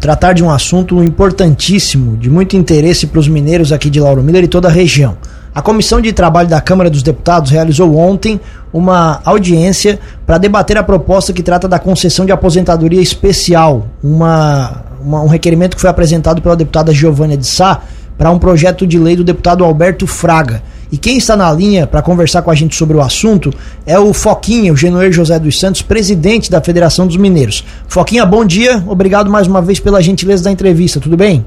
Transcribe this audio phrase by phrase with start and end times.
[0.00, 4.44] tratar de um assunto importantíssimo, de muito interesse para os mineiros aqui de Lauro Miller
[4.44, 5.16] e toda a região.
[5.54, 8.40] A Comissão de Trabalho da Câmara dos Deputados realizou ontem
[8.72, 15.20] uma audiência para debater a proposta que trata da concessão de aposentadoria especial, uma, uma
[15.22, 17.82] um requerimento que foi apresentado pela deputada Giovânia de Sá
[18.16, 20.62] para um projeto de lei do deputado Alberto Fraga.
[20.92, 23.52] E quem está na linha para conversar com a gente sobre o assunto
[23.86, 27.64] é o Foquinha, o Genoer José dos Santos, presidente da Federação dos Mineiros.
[27.86, 28.82] Foquinha, bom dia.
[28.88, 30.98] Obrigado mais uma vez pela gentileza da entrevista.
[30.98, 31.46] Tudo bem?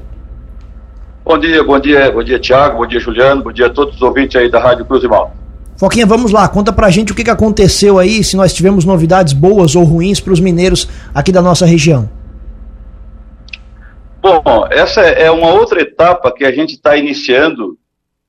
[1.24, 4.02] Bom dia, bom dia, bom dia, Tiago, bom dia, Juliano, bom dia a todos os
[4.02, 5.34] ouvintes aí da Rádio Cruz e Mal.
[5.76, 9.32] Foquinha, vamos lá, conta pra gente o que, que aconteceu aí, se nós tivemos novidades
[9.32, 12.08] boas ou ruins para os mineiros aqui da nossa região.
[14.22, 17.76] Bom, essa é uma outra etapa que a gente está iniciando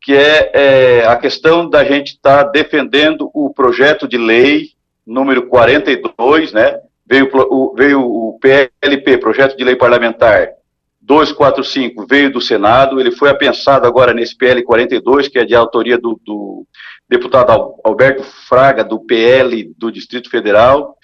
[0.05, 4.69] que é, é a questão da gente estar tá defendendo o projeto de lei
[5.05, 6.79] número 42, né?
[7.07, 10.49] Veio o, veio o PLP, Projeto de Lei Parlamentar
[11.01, 15.97] 245, veio do Senado, ele foi apensado agora nesse PL 42, que é de autoria
[15.97, 16.67] do, do
[17.09, 20.95] deputado Alberto Fraga, do PL do Distrito Federal,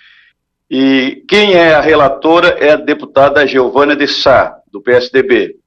[0.69, 5.60] e quem é a relatora é a deputada Giovana de Sá, do PSDB.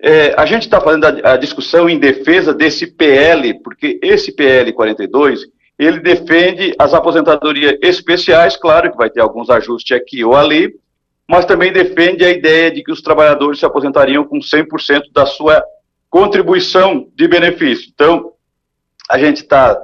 [0.00, 4.72] É, a gente está fazendo a, a, discussão em defesa desse PL, porque esse PL
[4.72, 5.46] 42,
[5.78, 10.74] ele defende as aposentadorias especiais, claro que vai ter alguns ajustes aqui ou ali,
[11.28, 15.62] mas também defende a ideia de que os trabalhadores se aposentariam com 100% da sua
[16.08, 17.90] contribuição de benefício.
[17.92, 18.32] Então,
[19.10, 19.78] a gente está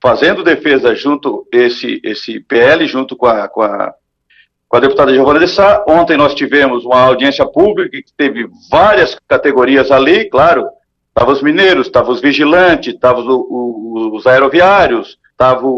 [0.00, 3.92] fazendo defesa junto esse esse PL junto com a, com a
[4.68, 5.84] com a deputada Giovana de Sá.
[5.88, 10.68] Ontem nós tivemos uma audiência pública que teve várias categorias ali, claro,
[11.08, 15.72] estavam os mineiros, estavam os vigilantes, estavam os, os aeroviários, estavam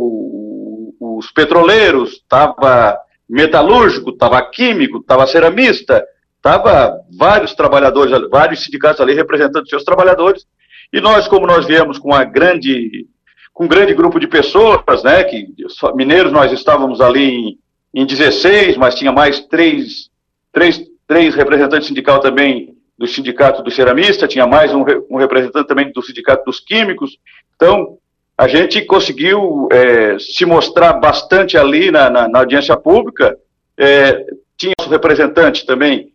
[1.00, 6.04] os petroleiros, estava metalúrgico, estava químico, estava ceramista,
[6.36, 10.46] estava vários trabalhadores, vários sindicatos ali representando seus trabalhadores,
[10.92, 13.06] e nós, como nós viemos com uma grande,
[13.52, 15.46] com um grande grupo de pessoas, né, que
[15.94, 17.58] mineiros nós estávamos ali em
[17.94, 20.10] em 16, mas tinha mais três,
[20.52, 25.90] três, três representantes sindical também do sindicato do ceramista, tinha mais um, um representante também
[25.90, 27.18] do sindicato dos químicos.
[27.56, 27.96] Então,
[28.36, 33.36] a gente conseguiu é, se mostrar bastante ali na, na, na audiência pública.
[33.76, 34.24] É,
[34.56, 36.12] tinha um representante também,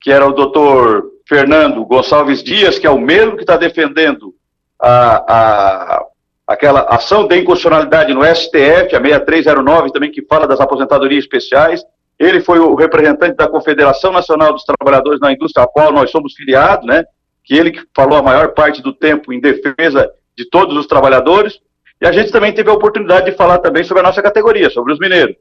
[0.00, 4.34] que era o doutor Fernando Gonçalves Dias, que é o mesmo que está defendendo
[4.80, 6.06] a, a,
[6.46, 11.82] aquela ação de inconstitucionalidade no STF, a 6309 também, que fala das aposentadorias especiais.
[12.18, 16.34] Ele foi o representante da Confederação Nacional dos Trabalhadores na Indústria, a qual nós somos
[16.34, 17.04] filiados, né?
[17.42, 21.58] Que ele que falou a maior parte do tempo em defesa de todos os trabalhadores.
[22.00, 24.92] E a gente também teve a oportunidade de falar também sobre a nossa categoria, sobre
[24.92, 25.36] os mineiros.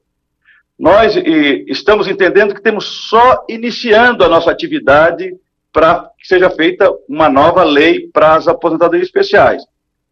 [0.80, 5.36] Nós e, estamos entendendo que temos só iniciando a nossa atividade
[5.72, 9.64] para que seja feita uma nova lei para as aposentadorias especiais.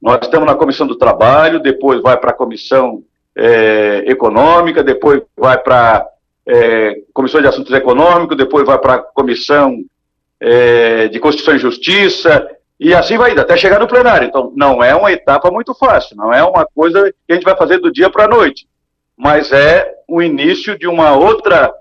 [0.02, 3.04] Nós estamos na comissão do trabalho, depois vai para a comissão
[3.36, 6.08] é, econômica, depois vai para
[6.48, 9.78] é, comissão de assuntos econômicos, depois vai para a comissão
[10.40, 14.28] é, de Constituição e Justiça, e assim vai indo, até chegar no plenário.
[14.28, 17.56] Então, não é uma etapa muito fácil, não é uma coisa que a gente vai
[17.56, 18.68] fazer do dia para a noite,
[19.16, 21.72] mas é o início de uma outra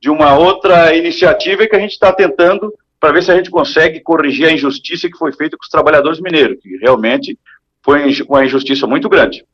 [0.00, 4.00] de uma outra iniciativa que a gente está tentando para ver se a gente consegue
[4.00, 7.38] corrigir a injustiça que foi feita com os trabalhadores mineiros, que realmente
[7.84, 9.44] foi uma injustiça muito grande.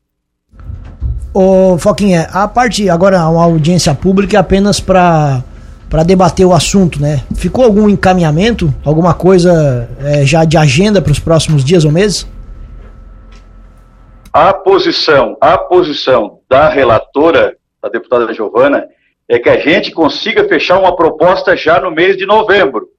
[1.33, 5.43] Ô, Foquinha, a parte agora, uma audiência pública é apenas para
[5.89, 7.23] para debater o assunto, né?
[7.35, 12.27] Ficou algum encaminhamento, alguma coisa é, já de agenda para os próximos dias ou meses?
[14.31, 18.87] A posição, a posição da relatora, a deputada Giovana,
[19.27, 22.89] é que a gente consiga fechar uma proposta já no mês de novembro.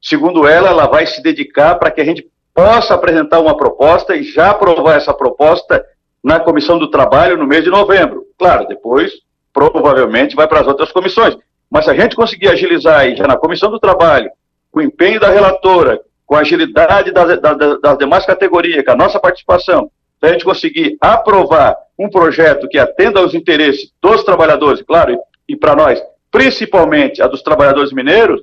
[0.00, 4.22] Segundo ela, ela vai se dedicar para que a gente possa apresentar uma proposta e
[4.22, 5.84] já aprovar essa proposta
[6.24, 8.24] na comissão do trabalho no mês de novembro.
[8.38, 9.12] Claro, depois
[9.52, 11.36] provavelmente vai para as outras comissões.
[11.70, 14.30] Mas se a gente conseguir agilizar aí já na comissão do trabalho,
[14.72, 18.96] com o empenho da relatora, com a agilidade das, das, das demais categorias, com a
[18.96, 24.82] nossa participação, se a gente conseguir aprovar um projeto que atenda aos interesses dos trabalhadores,
[24.82, 28.40] claro, e, e para nós, principalmente a dos trabalhadores mineiros,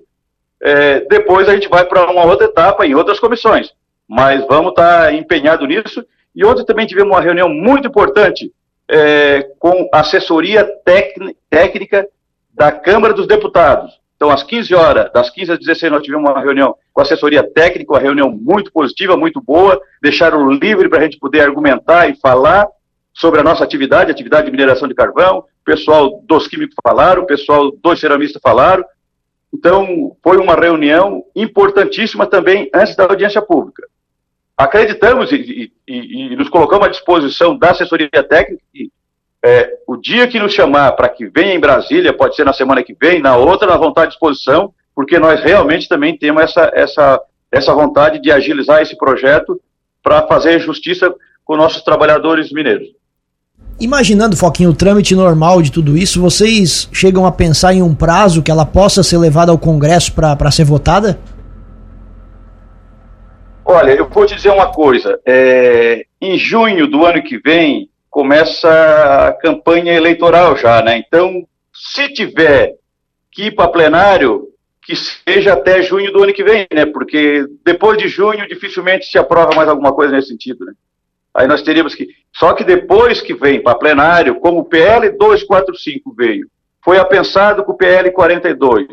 [0.62, 3.74] é, depois a gente vai para uma outra etapa em outras comissões
[4.08, 6.06] mas vamos estar tá empenhados nisso.
[6.36, 8.52] E ontem também tivemos uma reunião muito importante
[8.90, 10.68] é, com assessoria
[11.50, 12.08] técnica
[12.54, 14.02] da Câmara dos Deputados.
[14.16, 17.92] Então, às 15 horas, das 15 às 16, nós tivemos uma reunião com assessoria técnica,
[17.92, 22.68] uma reunião muito positiva, muito boa, deixaram livre para a gente poder argumentar e falar
[23.14, 27.28] sobre a nossa atividade, atividade de mineração de carvão, o pessoal dos químicos falaram, o
[27.28, 28.84] pessoal dos ceramistas falaram,
[29.54, 33.84] Então, foi uma reunião importantíssima também antes da audiência pública.
[34.58, 38.90] Acreditamos e, e, e nos colocamos à disposição da assessoria técnica e
[39.46, 42.82] é, o dia que nos chamar para que venha em Brasília, pode ser na semana
[42.82, 46.72] que vem, na outra, nós vamos estar à disposição, porque nós realmente também temos essa,
[46.74, 47.22] essa,
[47.52, 49.60] essa vontade de agilizar esse projeto
[50.02, 51.14] para fazer justiça
[51.44, 52.88] com nossos trabalhadores mineiros.
[53.80, 58.42] Imaginando, Foquinho, o trâmite normal de tudo isso, vocês chegam a pensar em um prazo
[58.42, 61.20] que ela possa ser levada ao Congresso para ser votada?
[63.66, 65.20] Olha, eu vou te dizer uma coisa.
[65.26, 68.70] É, em junho do ano que vem, começa
[69.28, 70.98] a campanha eleitoral já, né?
[70.98, 72.76] Então, se tiver
[73.32, 74.50] que ir para plenário,
[74.82, 76.86] que seja até junho do ano que vem, né?
[76.86, 80.74] Porque depois de junho dificilmente se aprova mais alguma coisa nesse sentido, né?
[81.34, 82.10] Aí nós teríamos que.
[82.34, 86.48] Só que depois que vem para plenário, como o PL 245 veio,
[86.84, 88.88] foi apensado com o PL 42.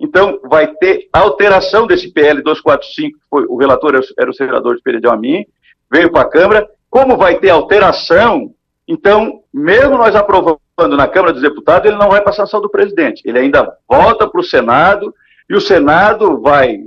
[0.00, 4.82] Então, vai ter alteração desse PL 245, que foi, o relator era o senador de
[4.82, 5.44] Pereira de Amin,
[5.90, 6.68] veio para a Câmara.
[6.88, 8.54] Como vai ter alteração,
[8.86, 10.60] então, mesmo nós aprovando
[10.96, 13.22] na Câmara dos Deputados, ele não vai para a sanção do presidente.
[13.24, 15.12] Ele ainda volta para o Senado
[15.50, 16.78] e o Senado vai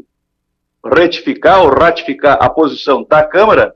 [0.84, 3.74] retificar ou ratificar a posição da Câmara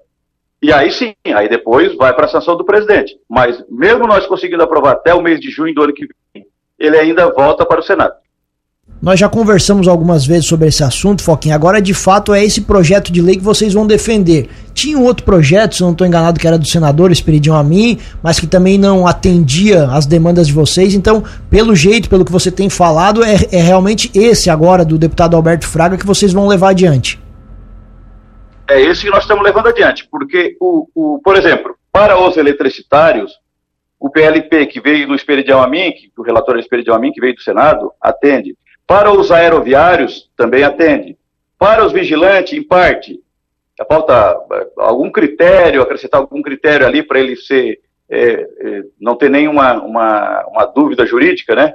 [0.65, 3.15] e aí sim, aí depois vai para a sanção do presidente.
[3.29, 6.43] Mas mesmo nós conseguindo aprovar até o mês de junho do ano que vem,
[6.79, 8.15] ele ainda volta para o Senado.
[9.01, 11.53] Nós já conversamos algumas vezes sobre esse assunto, Foquinha.
[11.53, 14.49] Agora, de fato, é esse projeto de lei que vocês vão defender.
[14.73, 17.99] Tinha um outro projeto, se não estou enganado, que era do senador Esperidião a mim,
[18.23, 20.93] mas que também não atendia às demandas de vocês.
[20.93, 25.35] Então, pelo jeito, pelo que você tem falado, é, é realmente esse agora, do deputado
[25.35, 27.19] Alberto Fraga, que vocês vão levar adiante.
[28.67, 33.31] É esse que nós estamos levando adiante, porque, o, o por exemplo, para os eletricitários,
[33.99, 37.41] o PLP que veio do Esperidião Amin, que o relator Esperidião Amin, que veio do
[37.41, 38.55] Senado, atende.
[38.87, 41.17] Para os aeroviários, também atende.
[41.57, 43.19] Para os vigilantes, em parte,
[43.87, 47.79] falta eh, algum critério, acrescentar algum critério ali para ele ser,
[48.09, 51.73] é, é, não ter nenhuma uma, uma dúvida jurídica, né?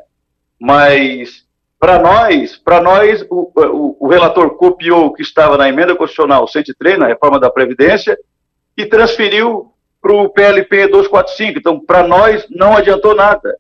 [0.59, 1.45] Mas
[1.81, 6.47] para nós, para nós, o, o, o, relator copiou o que estava na emenda constitucional
[6.47, 8.19] 103, na reforma da Previdência,
[8.77, 11.59] e transferiu para o PLP 245.
[11.59, 13.57] Então, para nós, não adiantou nada.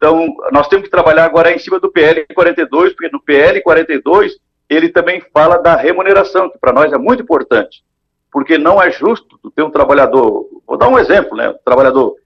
[0.00, 4.32] Então, nós temos que trabalhar agora em cima do PL 42, porque no PL 42
[4.66, 7.84] ele também fala da remuneração, que para nós é muito importante,
[8.32, 11.50] porque não é justo ter um trabalhador, vou dar um exemplo, né?
[11.50, 12.16] O trabalhador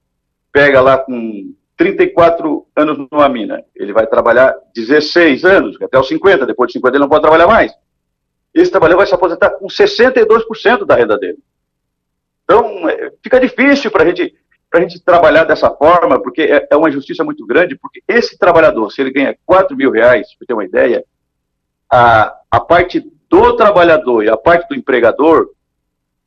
[0.52, 6.46] pega lá com 34 anos numa mina, ele vai trabalhar 16 anos, até os 50,
[6.46, 7.72] depois de 50 ele não pode trabalhar mais.
[8.54, 11.38] Esse trabalhador vai se aposentar com 62% da renda dele.
[12.44, 14.32] Então, é, fica difícil para a gente
[14.74, 18.36] para a gente trabalhar dessa forma, porque é, é, uma injustiça muito grande, porque esse
[18.36, 21.04] trabalhador, se ele ganha 4 mil reais, para ter uma ideia,
[21.88, 25.48] a, a parte do trabalhador e a parte do empregador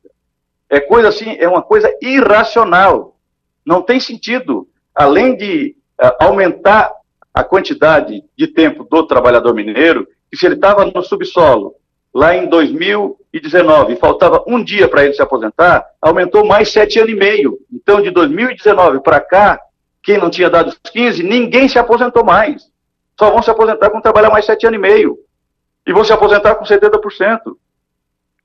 [0.68, 3.16] É coisa assim, é uma coisa irracional.
[3.64, 4.68] Não tem sentido.
[4.96, 6.92] Além de uh, aumentar
[7.32, 11.76] a quantidade de tempo do trabalhador mineiro, que se ele estava no subsolo
[12.18, 17.16] lá em 2019 faltava um dia para ele se aposentar, aumentou mais sete anos e
[17.16, 17.60] meio.
[17.72, 19.62] Então, de 2019 para cá,
[20.02, 22.64] quem não tinha dado os 15, ninguém se aposentou mais.
[23.20, 25.16] Só vão se aposentar com trabalhar mais sete anos e meio.
[25.86, 27.40] E vão se aposentar com 70%.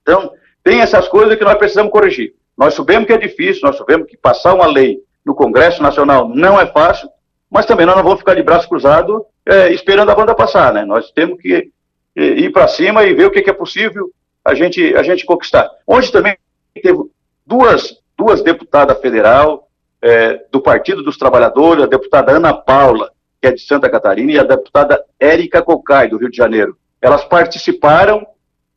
[0.02, 2.35] Então, tem essas coisas que nós precisamos corrigir.
[2.59, 6.61] Nós sabemos que é difícil, nós sabemos que passar uma lei no Congresso Nacional não
[6.61, 7.09] é fácil,
[7.50, 10.85] mas também nós não vamos ficar de braço cruzado é, esperando a banda passar, né?
[10.85, 11.73] Nós temos que
[12.14, 14.11] ir para cima e ver o que, que, é possível
[14.45, 15.71] a gente, a gente conquistar.
[15.87, 16.37] Hoje também
[16.75, 16.99] teve
[17.47, 19.69] duas, duas deputadas federal
[20.00, 24.38] é, do Partido dos Trabalhadores, a deputada Ana Paula, que é de Santa Catarina, e
[24.38, 26.76] a deputada Érica Cocai, do Rio de Janeiro.
[27.00, 28.26] Elas participaram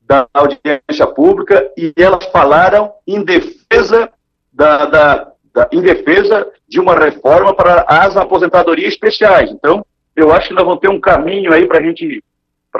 [0.02, 4.10] da audiência pública e elas falaram em defesa
[4.54, 9.52] da, da, da, em defesa de uma reforma para as aposentadorias especiais.
[9.52, 12.24] Então, eu acho que nós vamos ter um caminho aí para gente,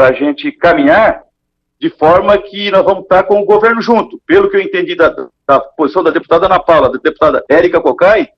[0.02, 1.24] a gente caminhar
[1.80, 4.20] de forma que nós vamos estar com o governo junto.
[4.26, 5.14] Pelo que eu entendi da,
[5.48, 8.30] da posição da deputada Ana Paula, da deputada Érica Cocai,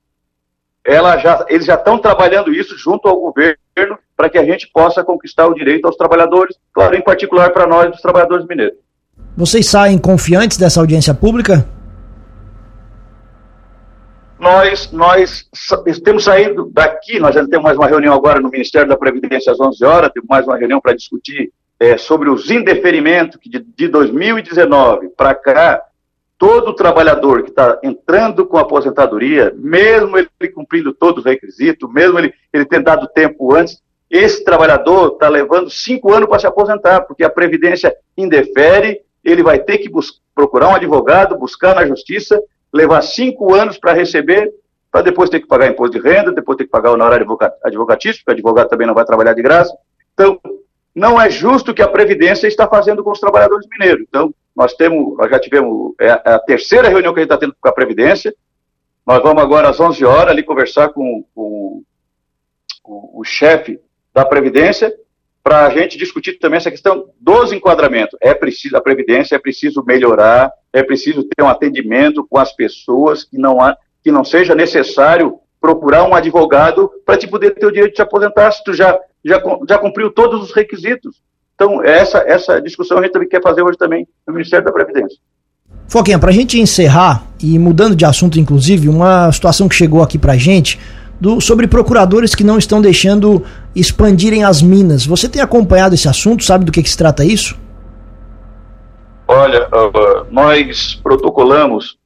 [0.83, 3.57] ela já, eles já estão trabalhando isso junto ao governo
[4.15, 7.91] para que a gente possa conquistar o direito aos trabalhadores, claro, em particular para nós,
[7.91, 8.77] dos trabalhadores mineiros.
[9.35, 11.67] Vocês saem confiantes dessa audiência pública?
[14.39, 15.49] Nós, nós
[16.03, 19.59] temos saído daqui, nós já temos mais uma reunião agora no Ministério da Previdência às
[19.59, 23.87] 11 horas, temos mais uma reunião para discutir é, sobre os indeferimentos que de, de
[23.87, 25.81] 2019 para cá,
[26.37, 32.31] todo trabalhador que está entrando com aposentadoria, mesmo ele cumprindo todos os requisitos, mesmo ele,
[32.53, 37.23] ele tendo dado tempo antes, esse trabalhador está levando cinco anos para se aposentar, porque
[37.23, 39.89] a Previdência indefere, ele vai ter que
[40.33, 42.39] procurar um advogado, buscar na justiça,
[42.77, 44.51] levar cinco anos para receber,
[44.91, 47.27] para depois ter que pagar imposto de renda, depois ter que pagar o honorário
[47.63, 49.75] advocatício, porque advogado também não vai trabalhar de graça.
[50.13, 50.39] Então,
[50.95, 54.05] não é justo o que a Previdência está fazendo com os trabalhadores mineiros.
[54.07, 57.37] Então, nós temos, nós já tivemos é, é a terceira reunião que a gente está
[57.37, 58.33] tendo com a Previdência.
[59.05, 61.83] Nós vamos agora às 11 horas ali conversar com, com,
[62.81, 63.79] com o chefe
[64.13, 64.91] da Previdência
[65.43, 68.17] para a gente discutir também essa questão dos enquadramentos.
[68.19, 73.23] É preciso, a Previdência é preciso melhorar, é preciso ter um atendimento com as pessoas
[73.23, 77.71] que não, há, que não seja necessário procurar um advogado para te poder ter o
[77.71, 81.21] direito de te aposentar se tu já, já, já cumpriu todos os requisitos.
[81.55, 85.17] Então, essa, essa discussão a gente também quer fazer hoje também no Ministério da Previdência.
[85.87, 90.19] Foquinha, para a gente encerrar, e mudando de assunto, inclusive, uma situação que chegou aqui
[90.19, 90.79] para a gente,
[91.19, 93.43] do, sobre procuradores que não estão deixando
[93.75, 95.05] expandirem as minas.
[95.05, 96.43] Você tem acompanhado esse assunto?
[96.43, 97.57] Sabe do que, que se trata isso?
[99.27, 99.67] Olha,
[100.31, 101.97] nós protocolamos,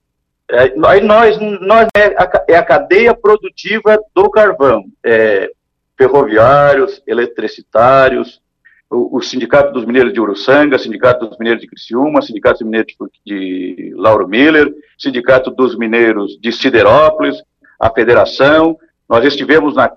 [0.50, 5.52] é, nós, nós é, a, é a cadeia produtiva do carvão, é,
[5.98, 8.42] ferroviários, eletricitários,
[8.90, 12.94] o, o, Sindicato dos Mineiros de Uruçanga, Sindicato dos Mineiros de Criciúma, Sindicato dos Mineiros
[13.24, 17.38] de, de Lauro Miller, Sindicato dos Mineiros de Siderópolis,
[17.80, 18.78] a Federação.
[19.08, 19.92] Nós estivemos na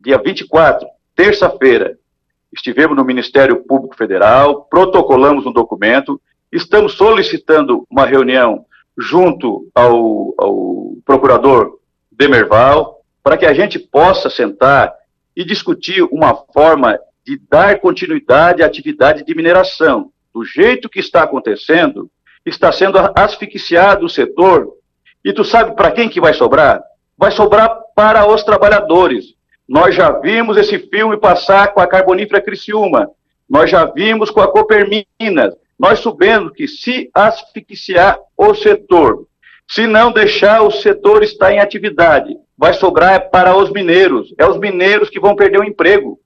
[0.00, 0.86] dia 24,
[1.16, 1.96] terça-feira,
[2.54, 6.20] estivemos no Ministério Público Federal, protocolamos um documento,
[6.52, 8.64] estamos solicitando uma reunião
[8.96, 11.78] junto ao, ao procurador
[12.10, 14.92] Demerval, para que a gente possa sentar
[15.34, 20.10] e discutir uma forma de dar continuidade à atividade de mineração.
[20.32, 22.10] Do jeito que está acontecendo,
[22.44, 24.68] está sendo asfixiado o setor.
[25.24, 26.82] E tu sabe para quem que vai sobrar?
[27.16, 29.33] Vai sobrar para os trabalhadores.
[29.68, 33.10] Nós já vimos esse filme passar com a Carbonífera Criciúma.
[33.48, 35.54] Nós já vimos com a Coperminas.
[35.78, 39.26] Nós sabemos que se asfixiar o setor,
[39.68, 44.32] se não deixar o setor estar em atividade, vai sobrar para os mineiros.
[44.38, 46.20] É os mineiros que vão perder o emprego.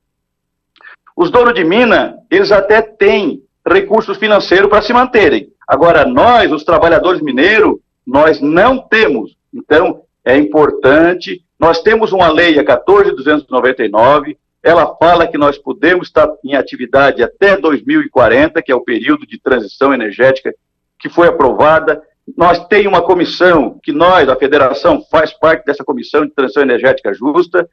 [1.17, 5.49] Os donos de mina, eles até têm recursos financeiros para se manterem.
[5.67, 7.77] Agora, nós, os trabalhadores mineiros,
[8.07, 9.37] nós não temos.
[9.53, 11.43] Então, é importante.
[11.59, 17.57] Nós temos uma lei, a 14.299, ela fala que nós podemos estar em atividade até
[17.57, 20.55] 2040, que é o período de transição energética
[20.99, 22.03] que foi aprovada.
[22.37, 27.15] Nós temos uma comissão, que nós, a federação, faz parte dessa comissão de transição energética
[27.15, 27.69] justa,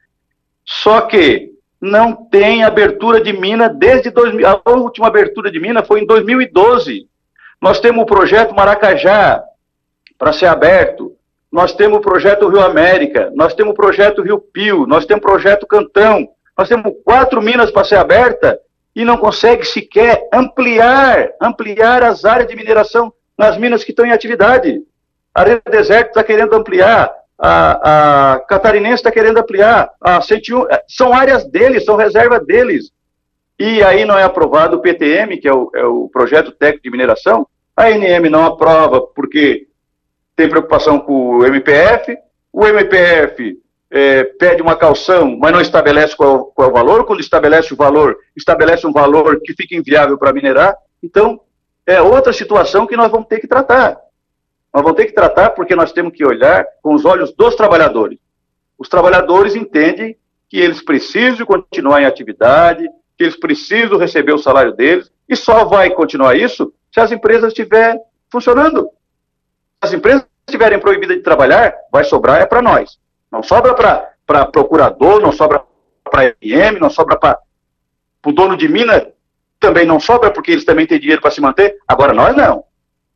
[0.64, 4.46] só que não tem abertura de mina desde 2000.
[4.46, 7.08] A última abertura de mina foi em 2012.
[7.60, 9.42] Nós temos o projeto Maracajá
[10.18, 11.15] para ser aberto.
[11.50, 13.30] Nós temos o projeto Rio América.
[13.34, 14.86] Nós temos o projeto Rio Pio.
[14.86, 16.28] Nós temos o projeto Cantão.
[16.56, 18.58] Nós temos quatro minas para ser aberta
[18.94, 24.12] e não consegue sequer ampliar, ampliar as áreas de mineração nas minas que estão em
[24.12, 24.80] atividade.
[25.34, 30.82] A Rede Deserto está querendo ampliar a, a Catarinense está querendo ampliar, a 101, é,
[30.88, 32.90] são áreas deles, são reserva deles.
[33.58, 36.90] E aí não é aprovado o PTM, que é o, é o projeto técnico de
[36.90, 39.66] mineração, a NM não aprova porque
[40.36, 42.16] tem preocupação com o MPF,
[42.52, 43.58] o MPF
[43.90, 47.76] é, pede uma calção, mas não estabelece qual, qual é o valor, quando estabelece o
[47.76, 51.40] valor, estabelece um valor que fica inviável para minerar, então
[51.86, 53.96] é outra situação que nós vamos ter que tratar.
[54.74, 58.18] Nós vamos ter que tratar porque nós temos que olhar com os olhos dos trabalhadores.
[58.78, 60.16] Os trabalhadores entendem
[60.50, 65.64] que eles precisam continuar em atividade, que eles precisam receber o salário deles, e só
[65.64, 67.98] vai continuar isso se as empresas estiverem
[68.30, 68.90] funcionando.
[69.86, 72.98] As empresas estiverem proibidas de trabalhar, vai sobrar é para nós.
[73.30, 73.72] Não sobra
[74.26, 75.62] para procurador, não sobra
[76.02, 77.38] para IM, não sobra para
[78.24, 79.06] o dono de mina,
[79.60, 81.76] também não sobra porque eles também têm dinheiro para se manter.
[81.86, 82.64] Agora nós não.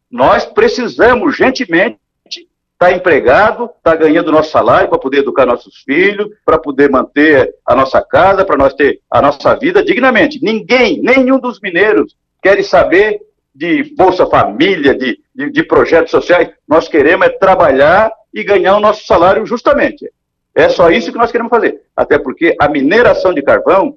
[0.09, 2.47] Nós precisamos urgentemente estar
[2.79, 7.53] tá empregado, estar tá ganhando nosso salário para poder educar nossos filhos, para poder manter
[7.67, 10.39] a nossa casa, para nós ter a nossa vida dignamente.
[10.41, 13.21] Ninguém, nenhum dos mineiros quer saber
[13.53, 16.51] de Bolsa Família, de, de, de projetos sociais.
[16.69, 20.11] Nós queremos é trabalhar e ganhar o nosso salário justamente.
[20.55, 21.81] É só isso que nós queremos fazer.
[21.97, 23.97] Até porque a mineração de carvão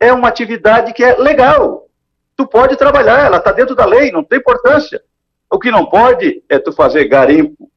[0.00, 1.86] é uma atividade que é legal.
[2.36, 5.00] Tu pode trabalhar, ela está dentro da lei, não tem importância.
[5.48, 7.70] O que não pode é tu fazer garimpo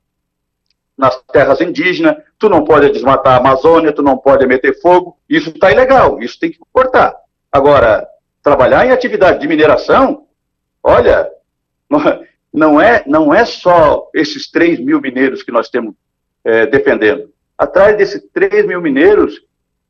[0.98, 5.50] nas terras indígenas, tu não pode desmatar a Amazônia, tu não pode meter fogo, isso
[5.50, 7.14] está ilegal, isso tem que cortar.
[7.52, 8.08] Agora,
[8.42, 10.26] trabalhar em atividade de mineração,
[10.82, 11.30] olha,
[12.56, 15.94] não é, não é só esses 3 mil mineiros que nós temos
[16.44, 17.30] é, defendendo.
[17.58, 19.42] Atrás desses 3 mil mineiros,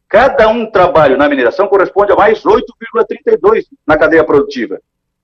[0.10, 4.80] cada um trabalho na mineração corresponde a mais 8,32 na cadeia produtiva.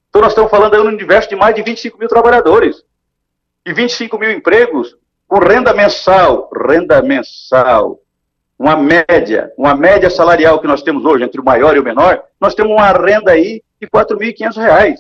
[0.10, 2.84] Então, nós estamos falando aí um universo de mais de 25 mil trabalhadores.
[3.66, 4.96] E 25 mil empregos
[5.28, 8.00] com renda mensal, renda mensal,
[8.60, 12.24] uma média, uma média salarial que nós temos hoje entre o maior e o menor,
[12.40, 14.98] nós temos uma renda aí de R$ 4.500.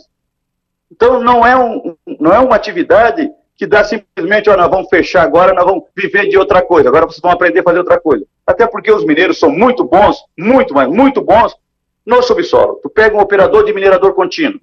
[0.92, 3.30] Então, não é, um, não é uma atividade
[3.62, 7.06] que dá simplesmente, ó, nós vamos fechar agora, nós vamos viver de outra coisa, agora
[7.06, 8.26] vocês vão aprender a fazer outra coisa.
[8.46, 11.56] Até porque os mineiros são muito bons, muito, mas muito bons
[12.04, 12.80] no subsolo.
[12.82, 14.60] Tu pega um operador de minerador contínuo,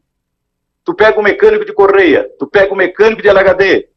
[0.84, 3.88] tu pega um mecânico de correia, tu pega um mecânico de LHD.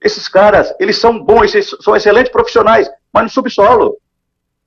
[0.00, 3.96] Esses caras, eles são bons, eles são excelentes profissionais, mas no subsolo.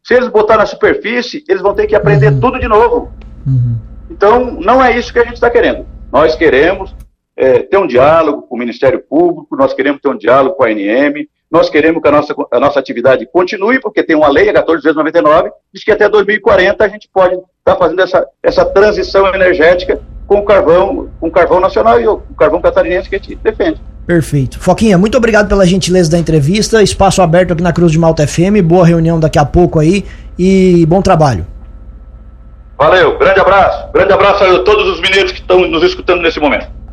[0.03, 2.39] Se eles botar na superfície, eles vão ter que aprender uhum.
[2.41, 3.13] tudo de novo.
[3.45, 3.77] Uhum.
[4.09, 5.85] Então, não é isso que a gente está querendo.
[6.11, 6.95] Nós queremos
[7.35, 10.67] é, ter um diálogo com o Ministério Público, nós queremos ter um diálogo com a
[10.67, 14.53] ANM, nós queremos que a nossa, a nossa atividade continue, porque tem uma lei, a
[14.53, 20.01] 1499, diz que até 2040 a gente pode estar tá fazendo essa, essa transição energética
[20.25, 23.79] com o carvão, com o carvão nacional e o carvão catarinense que a gente defende.
[24.05, 24.59] Perfeito.
[24.59, 26.81] Foquinha, muito obrigado pela gentileza da entrevista.
[26.81, 28.61] Espaço aberto aqui na Cruz de Malta FM.
[28.63, 30.05] Boa reunião daqui a pouco aí
[30.37, 31.45] e bom trabalho.
[32.77, 33.91] Valeu, grande abraço.
[33.91, 36.77] Grande abraço a todos os mineiros que estão nos escutando nesse momento.